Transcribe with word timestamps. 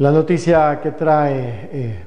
La 0.00 0.10
noticia 0.10 0.80
que 0.80 0.92
trae 0.92 1.68
eh, 1.70 2.04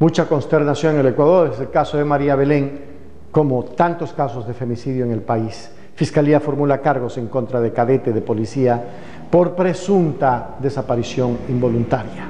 mucha 0.00 0.26
consternación 0.26 0.94
en 0.94 1.00
el 1.02 1.06
Ecuador 1.12 1.50
es 1.52 1.60
el 1.60 1.70
caso 1.70 1.96
de 1.96 2.04
María 2.04 2.34
Belén, 2.34 2.80
como 3.30 3.62
tantos 3.66 4.12
casos 4.12 4.48
de 4.48 4.52
femicidio 4.52 5.04
en 5.04 5.12
el 5.12 5.20
país. 5.20 5.70
Fiscalía 5.94 6.40
formula 6.40 6.80
cargos 6.80 7.16
en 7.16 7.28
contra 7.28 7.60
de 7.60 7.72
cadete 7.72 8.12
de 8.12 8.20
policía 8.20 8.82
por 9.30 9.54
presunta 9.54 10.56
desaparición 10.58 11.38
involuntaria. 11.50 12.28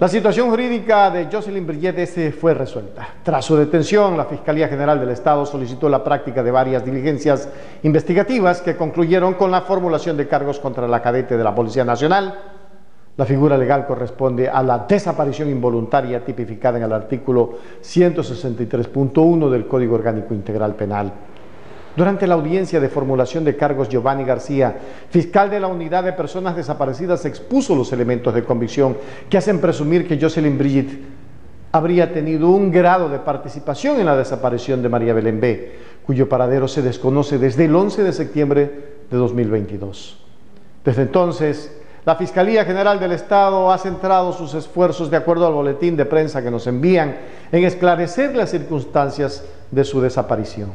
La 0.00 0.08
situación 0.08 0.48
jurídica 0.48 1.10
de 1.10 1.28
Jocelyn 1.30 1.66
Brillet 1.66 2.32
fue 2.32 2.54
resuelta. 2.54 3.08
Tras 3.22 3.44
su 3.44 3.56
detención, 3.56 4.16
la 4.16 4.24
Fiscalía 4.24 4.68
General 4.68 4.98
del 4.98 5.10
Estado 5.10 5.44
solicitó 5.44 5.86
la 5.90 6.02
práctica 6.02 6.42
de 6.42 6.50
varias 6.50 6.82
diligencias 6.82 7.46
investigativas 7.82 8.62
que 8.62 8.74
concluyeron 8.74 9.34
con 9.34 9.50
la 9.50 9.60
formulación 9.60 10.16
de 10.16 10.26
cargos 10.26 10.58
contra 10.58 10.88
la 10.88 11.02
cadete 11.02 11.36
de 11.36 11.44
la 11.44 11.54
Policía 11.54 11.84
Nacional, 11.84 12.59
la 13.16 13.24
figura 13.26 13.58
legal 13.58 13.86
corresponde 13.86 14.48
a 14.48 14.62
la 14.62 14.78
desaparición 14.88 15.50
involuntaria 15.50 16.24
tipificada 16.24 16.78
en 16.78 16.84
el 16.84 16.92
artículo 16.92 17.58
163.1 17.82 19.50
del 19.50 19.66
Código 19.66 19.94
Orgánico 19.96 20.32
Integral 20.32 20.74
Penal. 20.74 21.12
Durante 21.96 22.26
la 22.26 22.34
audiencia 22.34 22.80
de 22.80 22.88
formulación 22.88 23.44
de 23.44 23.56
cargos, 23.56 23.88
Giovanni 23.88 24.24
García, 24.24 24.76
fiscal 25.10 25.50
de 25.50 25.58
la 25.58 25.66
Unidad 25.66 26.04
de 26.04 26.12
Personas 26.12 26.54
Desaparecidas, 26.54 27.24
expuso 27.24 27.74
los 27.74 27.92
elementos 27.92 28.32
de 28.32 28.44
convicción 28.44 28.96
que 29.28 29.36
hacen 29.36 29.60
presumir 29.60 30.06
que 30.06 30.18
Jocelyn 30.18 30.56
Brigitte 30.56 31.02
habría 31.72 32.12
tenido 32.12 32.48
un 32.48 32.70
grado 32.70 33.08
de 33.08 33.18
participación 33.18 33.98
en 33.98 34.06
la 34.06 34.16
desaparición 34.16 34.82
de 34.82 34.88
María 34.88 35.14
Belén 35.14 35.40
B., 35.40 35.72
cuyo 36.06 36.28
paradero 36.28 36.68
se 36.68 36.82
desconoce 36.82 37.38
desde 37.38 37.66
el 37.66 37.74
11 37.74 38.04
de 38.04 38.12
septiembre 38.12 38.70
de 39.10 39.16
2022. 39.16 40.24
Desde 40.84 41.02
entonces, 41.02 41.79
la 42.04 42.16
Fiscalía 42.16 42.64
General 42.64 42.98
del 42.98 43.12
Estado 43.12 43.70
ha 43.70 43.76
centrado 43.76 44.32
sus 44.32 44.54
esfuerzos, 44.54 45.10
de 45.10 45.18
acuerdo 45.18 45.46
al 45.46 45.52
boletín 45.52 45.96
de 45.96 46.06
prensa 46.06 46.42
que 46.42 46.50
nos 46.50 46.66
envían, 46.66 47.16
en 47.52 47.64
esclarecer 47.64 48.34
las 48.34 48.50
circunstancias 48.50 49.44
de 49.70 49.84
su 49.84 50.00
desaparición. 50.00 50.70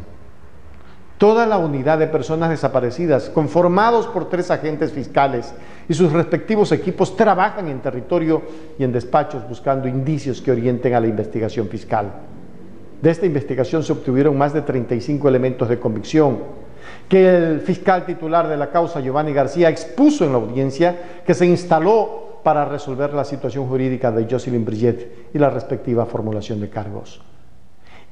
Toda 1.17 1.45
la 1.47 1.57
unidad 1.57 1.97
de 1.97 2.07
personas 2.07 2.49
desaparecidas, 2.49 3.29
conformados 3.29 4.05
por 4.07 4.29
tres 4.29 4.51
agentes 4.51 4.91
fiscales 4.91 5.53
y 5.87 5.93
sus 5.93 6.11
respectivos 6.11 6.71
equipos, 6.71 7.15
trabajan 7.15 7.69
en 7.69 7.79
territorio 7.79 8.43
y 8.77 8.83
en 8.83 8.91
despachos 8.91 9.47
buscando 9.47 9.87
indicios 9.87 10.41
que 10.41 10.51
orienten 10.51 10.93
a 10.93 10.99
la 10.99 11.07
investigación 11.07 11.69
fiscal. 11.69 12.11
De 13.01 13.09
esta 13.09 13.25
investigación 13.25 13.81
se 13.83 13.93
obtuvieron 13.93 14.37
más 14.37 14.53
de 14.53 14.61
35 14.61 15.27
elementos 15.27 15.69
de 15.69 15.79
convicción, 15.79 16.39
que 17.07 17.37
el 17.37 17.61
fiscal 17.61 18.05
titular 18.05 18.47
de 18.47 18.57
la 18.57 18.69
causa, 18.69 18.99
Giovanni 18.99 19.33
García, 19.33 19.69
expuso 19.69 20.25
en 20.25 20.31
la 20.31 20.37
audiencia 20.37 21.21
que 21.25 21.33
se 21.33 21.45
instaló 21.45 22.39
para 22.43 22.65
resolver 22.65 23.13
la 23.13 23.25
situación 23.25 23.67
jurídica 23.67 24.11
de 24.11 24.27
Jocelyn 24.29 24.65
Brillet 24.65 25.29
y 25.33 25.39
la 25.39 25.49
respectiva 25.49 26.05
formulación 26.05 26.61
de 26.61 26.69
cargos. 26.69 27.21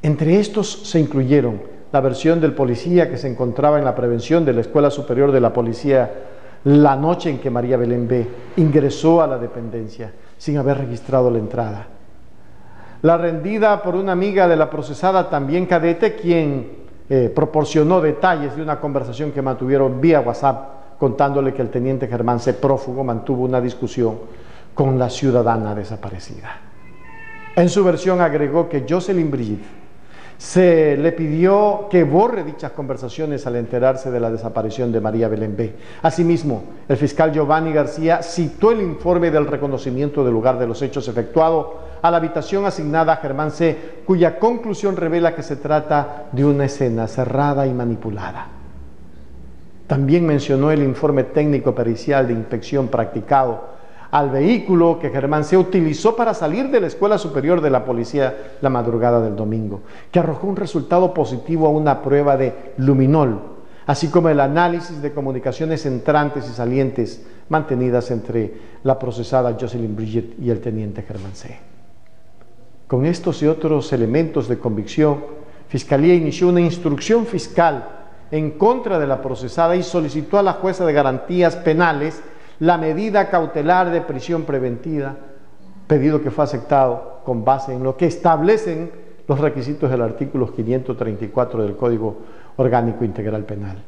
Entre 0.02 0.40
estos 0.40 0.90
se 0.90 1.00
incluyeron 1.00 1.62
la 1.92 2.02
versión 2.02 2.42
del 2.42 2.54
policía 2.54 3.10
que 3.10 3.18
se 3.18 3.30
encontraba 3.30 3.78
en 3.78 3.86
la 3.86 3.96
prevención 3.96 4.44
de 4.44 4.54
la 4.54 4.62
Escuela 4.62 4.90
Superior 4.90 5.32
de 5.32 5.40
la 5.40 5.54
Policía 5.54 6.12
la 6.66 6.96
noche 6.96 7.30
en 7.30 7.40
que 7.40 7.50
María 7.50 7.78
Belén 7.78 8.08
B. 8.08 8.28
ingresó 8.58 9.22
a 9.22 9.28
la 9.28 9.38
dependencia 9.38 10.12
sin 10.38 10.58
haber 10.58 10.78
registrado 10.80 11.30
la 11.30 11.40
entrada. 11.40 11.88
La 13.02 13.18
rendida 13.18 13.82
por 13.82 13.96
una 13.96 14.14
amiga 14.14 14.48
de 14.48 14.56
la 14.56 14.70
procesada, 14.70 15.30
también 15.30 15.66
cadete, 15.66 16.16
quien 16.16 16.83
eh, 17.16 17.30
proporcionó 17.30 18.02
detalles 18.02 18.56
de 18.56 18.64
una 18.64 18.80
conversación 18.80 19.32
que 19.32 19.44
mantuvieron 19.44 20.02
vía 20.02 20.20
WhatsApp 20.20 20.98
contándole 20.98 21.54
que 21.54 21.62
el 21.62 21.70
teniente 21.70 22.08
Germán 22.08 22.40
C. 22.40 22.56
prófugo 22.56 23.04
mantuvo 23.04 23.44
una 23.44 23.62
discusión 23.62 24.18
con 24.74 24.98
la 24.98 25.12
ciudadana 25.12 25.76
desaparecida. 25.76 26.50
En 27.56 27.70
su 27.70 27.84
versión 27.84 28.20
agregó 28.20 28.68
que 28.68 28.84
Jocelyn 28.90 29.30
Brigitte 29.30 29.83
se 30.38 30.98
le 30.98 31.12
pidió 31.12 31.88
que 31.90 32.04
borre 32.04 32.44
dichas 32.44 32.72
conversaciones 32.72 33.46
al 33.48 33.56
enterarse 33.56 34.12
de 34.12 34.20
la 34.20 34.32
desaparición 34.32 34.92
de 34.92 35.02
María 35.02 35.28
Belén 35.28 35.56
B. 35.56 35.74
Asimismo, 36.02 36.64
el 36.88 36.98
fiscal 36.98 37.32
Giovanni 37.32 37.72
García 37.72 38.22
citó 38.22 38.72
el 38.72 38.82
informe 38.82 39.32
del 39.32 39.48
reconocimiento 39.48 40.24
del 40.24 40.34
lugar 40.34 40.60
de 40.60 40.68
los 40.68 40.82
hechos 40.82 41.08
efectuado 41.08 41.80
a 42.02 42.12
la 42.12 42.18
habitación 42.18 42.66
asignada 42.66 43.14
a 43.14 43.18
Germán 43.18 43.52
C., 43.52 44.04
cuya 44.06 44.38
conclusión 44.38 44.98
revela 44.98 45.36
que 45.36 45.44
se 45.44 45.56
trata 45.56 46.26
de 46.32 46.44
una 46.44 46.66
escena 46.66 47.08
cerrada 47.08 47.66
y 47.66 47.74
manipulada. 47.74 48.48
También 49.88 50.26
mencionó 50.26 50.72
el 50.72 50.84
informe 50.84 51.24
técnico 51.24 51.74
pericial 51.74 52.28
de 52.28 52.34
inspección 52.34 52.88
practicado 52.88 53.73
al 54.14 54.30
vehículo 54.30 55.00
que 55.00 55.10
Germán 55.10 55.44
se 55.44 55.58
utilizó 55.58 56.16
para 56.16 56.36
salir 56.36 56.70
de 56.70 56.80
la 56.80 56.86
Escuela 56.86 57.18
Superior 57.18 57.62
de 57.62 57.72
la 57.72 57.84
Policía 57.84 58.54
la 58.62 58.70
madrugada 58.70 59.20
del 59.20 59.36
domingo, 59.36 59.82
que 60.12 60.20
arrojó 60.20 60.46
un 60.46 60.56
resultado 60.56 61.16
positivo 61.16 61.66
a 61.66 61.72
una 61.72 62.04
prueba 62.04 62.38
de 62.38 62.74
luminol, 62.78 63.42
así 63.88 64.10
como 64.10 64.30
el 64.30 64.40
análisis 64.40 65.02
de 65.02 65.14
comunicaciones 65.14 65.88
entrantes 65.88 66.48
y 66.48 66.54
salientes 66.54 67.26
mantenidas 67.50 68.12
entre 68.12 68.54
la 68.84 69.00
procesada 69.00 69.58
Jocelyn 69.60 69.96
Bridget 69.96 70.40
y 70.40 70.52
el 70.52 70.62
teniente 70.62 71.02
Germán 71.02 71.34
C. 71.34 71.58
Con 72.86 73.08
estos 73.08 73.42
y 73.42 73.48
otros 73.48 73.92
elementos 73.94 74.48
de 74.48 74.60
convicción, 74.60 75.24
Fiscalía 75.70 76.14
inició 76.14 76.50
una 76.50 76.62
instrucción 76.62 77.26
fiscal 77.26 77.90
en 78.30 78.52
contra 78.52 79.00
de 79.00 79.08
la 79.08 79.24
procesada 79.24 79.76
y 79.76 79.82
solicitó 79.82 80.38
a 80.38 80.44
la 80.44 80.54
jueza 80.54 80.86
de 80.86 80.94
garantías 80.94 81.56
penales 81.56 82.22
la 82.64 82.78
medida 82.78 83.30
cautelar 83.30 83.92
de 83.92 84.00
prisión 84.00 84.44
preventiva, 84.44 85.18
pedido 85.86 86.22
que 86.22 86.32
fue 86.32 86.46
aceptado 86.46 87.20
con 87.26 87.44
base 87.44 87.74
en 87.74 87.84
lo 87.84 87.98
que 87.98 88.06
establecen 88.06 88.90
los 89.28 89.38
requisitos 89.38 89.92
del 89.92 90.02
artículo 90.02 90.50
534 90.50 91.62
del 91.62 91.76
Código 91.76 92.20
Orgánico 92.56 93.04
Integral 93.04 93.44
Penal. 93.44 93.84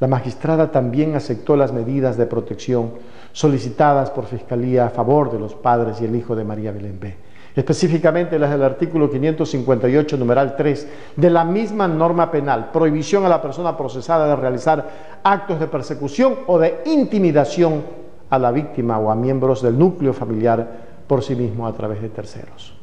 La 0.00 0.08
magistrada 0.08 0.72
también 0.72 1.14
aceptó 1.14 1.54
las 1.54 1.72
medidas 1.72 2.16
de 2.16 2.26
protección 2.26 2.90
solicitadas 3.32 4.10
por 4.10 4.26
Fiscalía 4.26 4.86
a 4.86 4.90
favor 4.90 5.30
de 5.30 5.38
los 5.38 5.54
padres 5.54 6.00
y 6.00 6.06
el 6.06 6.16
hijo 6.16 6.34
de 6.34 6.42
María 6.42 6.72
Belén 6.72 6.98
específicamente 7.54 8.38
las 8.38 8.50
del 8.50 8.62
artículo 8.62 9.10
558, 9.10 10.16
numeral 10.16 10.56
3, 10.56 10.88
de 11.16 11.30
la 11.30 11.44
misma 11.44 11.88
norma 11.88 12.30
penal, 12.30 12.70
prohibición 12.72 13.24
a 13.24 13.28
la 13.28 13.42
persona 13.42 13.76
procesada 13.76 14.28
de 14.28 14.36
realizar 14.36 14.88
actos 15.22 15.60
de 15.60 15.66
persecución 15.66 16.36
o 16.46 16.58
de 16.58 16.82
intimidación 16.86 17.82
a 18.30 18.38
la 18.38 18.52
víctima 18.52 18.98
o 18.98 19.10
a 19.10 19.14
miembros 19.14 19.62
del 19.62 19.78
núcleo 19.78 20.12
familiar 20.12 20.66
por 21.06 21.22
sí 21.22 21.34
mismo 21.34 21.66
a 21.66 21.72
través 21.72 22.00
de 22.00 22.08
terceros. 22.08 22.74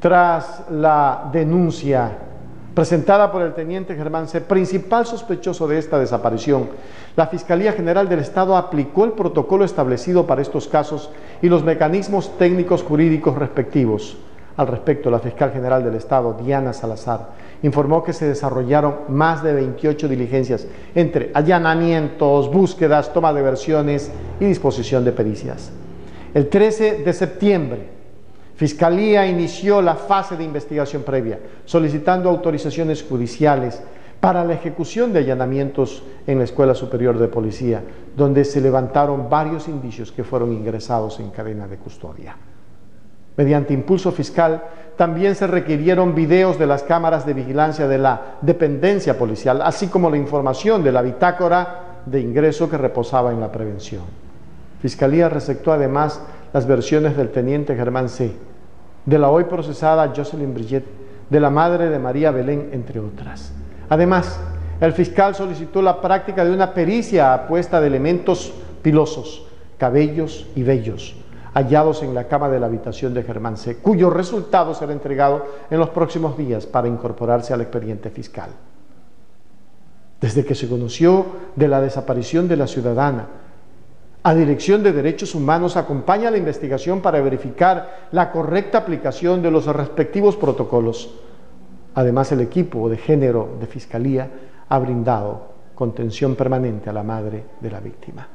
Tras 0.00 0.64
la 0.70 1.28
denuncia 1.30 2.31
presentada 2.74 3.30
por 3.30 3.42
el 3.42 3.54
teniente 3.54 3.94
Germán 3.94 4.28
C., 4.28 4.40
principal 4.40 5.06
sospechoso 5.06 5.68
de 5.68 5.78
esta 5.78 5.98
desaparición, 5.98 6.70
la 7.16 7.26
Fiscalía 7.26 7.72
General 7.72 8.08
del 8.08 8.20
Estado 8.20 8.56
aplicó 8.56 9.04
el 9.04 9.12
protocolo 9.12 9.64
establecido 9.64 10.26
para 10.26 10.42
estos 10.42 10.68
casos 10.68 11.10
y 11.42 11.48
los 11.48 11.64
mecanismos 11.64 12.36
técnicos 12.38 12.82
jurídicos 12.82 13.36
respectivos. 13.36 14.16
Al 14.56 14.66
respecto, 14.66 15.10
la 15.10 15.18
fiscal 15.18 15.50
general 15.50 15.82
del 15.82 15.94
Estado, 15.94 16.34
Diana 16.34 16.72
Salazar, 16.72 17.30
informó 17.62 18.02
que 18.02 18.12
se 18.12 18.26
desarrollaron 18.26 18.96
más 19.08 19.42
de 19.42 19.54
28 19.54 20.08
diligencias 20.08 20.66
entre 20.94 21.30
allanamientos, 21.32 22.50
búsquedas, 22.50 23.12
toma 23.12 23.32
de 23.32 23.42
versiones 23.42 24.10
y 24.40 24.44
disposición 24.44 25.04
de 25.04 25.12
pericias. 25.12 25.72
El 26.34 26.48
13 26.48 27.02
de 27.02 27.12
septiembre, 27.12 27.88
Fiscalía 28.62 29.26
inició 29.26 29.82
la 29.82 29.96
fase 29.96 30.36
de 30.36 30.44
investigación 30.44 31.02
previa, 31.02 31.36
solicitando 31.64 32.30
autorizaciones 32.30 33.02
judiciales 33.02 33.82
para 34.20 34.44
la 34.44 34.52
ejecución 34.52 35.12
de 35.12 35.18
allanamientos 35.18 36.04
en 36.28 36.38
la 36.38 36.44
Escuela 36.44 36.72
Superior 36.72 37.18
de 37.18 37.26
Policía, 37.26 37.82
donde 38.16 38.44
se 38.44 38.60
levantaron 38.60 39.28
varios 39.28 39.66
indicios 39.66 40.12
que 40.12 40.22
fueron 40.22 40.52
ingresados 40.52 41.18
en 41.18 41.30
cadena 41.30 41.66
de 41.66 41.76
custodia. 41.76 42.36
Mediante 43.36 43.74
impulso 43.74 44.12
fiscal, 44.12 44.62
también 44.96 45.34
se 45.34 45.48
requirieron 45.48 46.14
videos 46.14 46.56
de 46.56 46.68
las 46.68 46.84
cámaras 46.84 47.26
de 47.26 47.34
vigilancia 47.34 47.88
de 47.88 47.98
la 47.98 48.36
dependencia 48.42 49.18
policial, 49.18 49.60
así 49.60 49.88
como 49.88 50.08
la 50.08 50.18
información 50.18 50.84
de 50.84 50.92
la 50.92 51.02
bitácora 51.02 52.04
de 52.06 52.20
ingreso 52.20 52.70
que 52.70 52.78
reposaba 52.78 53.32
en 53.32 53.40
la 53.40 53.50
prevención. 53.50 54.04
Fiscalía 54.80 55.28
receptó 55.28 55.72
además 55.72 56.22
las 56.52 56.64
versiones 56.68 57.16
del 57.16 57.30
teniente 57.30 57.74
Germán 57.74 58.08
C., 58.08 58.51
de 59.06 59.18
la 59.18 59.30
hoy 59.30 59.44
procesada 59.44 60.12
Jocelyn 60.14 60.54
Brillet, 60.54 60.84
de 61.28 61.40
la 61.40 61.50
madre 61.50 61.88
de 61.88 61.98
María 61.98 62.30
Belén, 62.30 62.70
entre 62.72 63.00
otras. 63.00 63.52
Además, 63.88 64.38
el 64.80 64.92
fiscal 64.92 65.34
solicitó 65.34 65.80
la 65.80 66.00
práctica 66.00 66.44
de 66.44 66.52
una 66.52 66.74
pericia 66.74 67.34
apuesta 67.34 67.80
de 67.80 67.86
elementos 67.86 68.52
pilosos, 68.82 69.46
cabellos 69.78 70.46
y 70.54 70.62
vellos, 70.62 71.14
hallados 71.54 72.02
en 72.02 72.14
la 72.14 72.28
cama 72.28 72.48
de 72.48 72.60
la 72.60 72.66
habitación 72.66 73.14
de 73.14 73.22
Germán 73.22 73.56
C., 73.56 73.78
cuyo 73.78 74.10
resultado 74.10 74.74
será 74.74 74.92
entregado 74.92 75.46
en 75.70 75.78
los 75.78 75.90
próximos 75.90 76.36
días 76.36 76.66
para 76.66 76.88
incorporarse 76.88 77.52
al 77.54 77.60
expediente 77.60 78.10
fiscal. 78.10 78.50
Desde 80.20 80.44
que 80.44 80.54
se 80.54 80.68
conoció 80.68 81.26
de 81.56 81.68
la 81.68 81.80
desaparición 81.80 82.46
de 82.46 82.56
la 82.56 82.66
ciudadana, 82.66 83.26
a 84.24 84.34
Dirección 84.34 84.82
de 84.82 84.92
Derechos 84.92 85.34
Humanos 85.34 85.76
acompaña 85.76 86.30
la 86.30 86.38
investigación 86.38 87.00
para 87.00 87.20
verificar 87.20 88.08
la 88.12 88.30
correcta 88.30 88.78
aplicación 88.78 89.42
de 89.42 89.50
los 89.50 89.66
respectivos 89.66 90.36
protocolos. 90.36 91.12
Además, 91.94 92.30
el 92.30 92.40
equipo 92.40 92.88
de 92.88 92.98
género 92.98 93.56
de 93.58 93.66
Fiscalía 93.66 94.30
ha 94.68 94.78
brindado 94.78 95.52
contención 95.74 96.36
permanente 96.36 96.88
a 96.88 96.92
la 96.92 97.02
madre 97.02 97.44
de 97.60 97.70
la 97.70 97.80
víctima. 97.80 98.28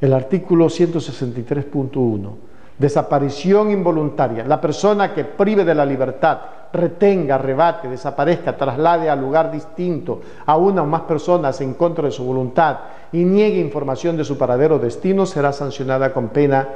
El 0.00 0.12
artículo 0.12 0.66
163.1, 0.66 2.30
desaparición 2.78 3.72
involuntaria. 3.72 4.44
La 4.44 4.60
persona 4.60 5.12
que 5.12 5.24
prive 5.24 5.64
de 5.64 5.74
la 5.74 5.84
libertad, 5.84 6.38
retenga, 6.72 7.34
arrebate, 7.34 7.88
desaparezca, 7.88 8.56
traslade 8.56 9.10
a 9.10 9.16
lugar 9.16 9.50
distinto 9.50 10.20
a 10.46 10.56
una 10.56 10.82
o 10.82 10.86
más 10.86 11.00
personas 11.02 11.60
en 11.60 11.74
contra 11.74 12.04
de 12.04 12.12
su 12.12 12.24
voluntad 12.24 12.78
y 13.12 13.24
niegue 13.24 13.58
información 13.58 14.16
de 14.16 14.24
su 14.24 14.36
paradero 14.36 14.76
o 14.76 14.78
destino 14.78 15.26
será 15.26 15.52
sancionada 15.52 16.12
con 16.12 16.28
pena 16.28 16.68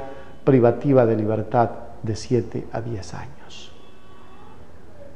privativa 0.43 1.05
de 1.05 1.15
libertad 1.15 1.69
de 2.01 2.15
7 2.15 2.67
a 2.71 2.81
10 2.81 3.13
años. 3.13 3.71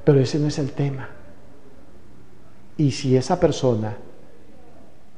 Pero 0.04 0.20
ese 0.20 0.40
no 0.40 0.48
es 0.48 0.60
el 0.60 0.72
tema. 0.72 1.10
Y 2.78 2.92
si 2.92 3.18
esa 3.18 3.40
persona 3.40 3.98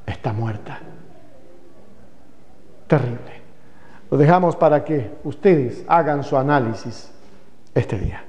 está 0.06 0.32
muerta, 0.32 0.80
terrible. 2.86 3.40
Lo 4.10 4.16
dejamos 4.16 4.56
para 4.56 4.84
que 4.84 5.12
ustedes 5.22 5.84
hagan 5.86 6.24
su 6.24 6.36
análisis 6.36 7.12
este 7.74 7.98
día. 7.98 8.24